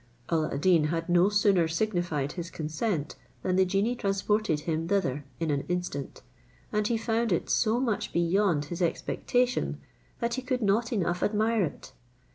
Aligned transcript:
Alla 0.29 0.51
ad 0.55 0.61
Deen 0.61 0.85
had 0.85 1.09
no 1.09 1.29
sooner 1.29 1.67
signified 1.67 2.31
his 2.31 2.49
consent, 2.49 3.15
than 3.43 3.55
the 3.55 3.65
genie 3.65 3.95
transported 3.95 4.61
him 4.61 4.87
thither 4.87 5.25
in 5.39 5.51
an 5.51 5.63
instant, 5.69 6.23
and 6.73 6.87
he 6.87 6.97
found 6.97 7.31
it 7.31 7.51
so 7.51 7.79
much 7.79 8.11
beyond 8.11 8.65
his 8.65 8.81
expectation, 8.81 9.79
that 10.19 10.33
he 10.33 10.41
could 10.41 10.63
not 10.63 10.91
enough 10.91 11.21
admire 11.21 11.65
it. 11.65 11.91